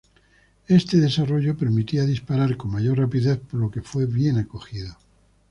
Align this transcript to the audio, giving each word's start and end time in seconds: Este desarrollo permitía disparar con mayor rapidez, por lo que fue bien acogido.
Este 0.67 0.97
desarrollo 0.97 1.55
permitía 1.55 2.05
disparar 2.05 2.57
con 2.57 2.71
mayor 2.71 2.97
rapidez, 2.97 3.37
por 3.37 3.59
lo 3.59 3.69
que 3.69 3.83
fue 3.83 4.07
bien 4.07 4.39
acogido. 4.39 4.97